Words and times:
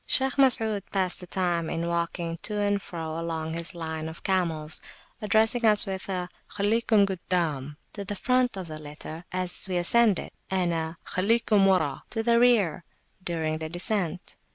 Shaykh 0.07 0.37
Masud 0.39 0.81
passed 0.91 1.19
the 1.19 1.27
time 1.27 1.69
in 1.69 1.87
walking 1.87 2.37
to 2.37 2.59
and 2.59 2.81
fro 2.81 3.19
along 3.19 3.53
his 3.53 3.75
line 3.75 4.09
of 4.09 4.23
camels, 4.23 4.81
addressing 5.21 5.63
us 5.63 5.85
with 5.85 6.09
a 6.09 6.27
Khallikum 6.49 7.05
guddam, 7.05 7.77
to 7.93 8.03
the 8.03 8.15
front 8.15 8.57
(of 8.57 8.67
the 8.67 8.79
litter)! 8.79 9.25
as 9.31 9.67
we 9.67 9.77
ascended, 9.77 10.31
and 10.49 10.73
a 10.73 10.97
Khallikum 11.05 11.65
wara, 11.67 12.01
to 12.09 12.23
the 12.23 12.39
rear! 12.39 12.83
during 13.23 13.59
the 13.59 13.69
descent. 13.69 14.37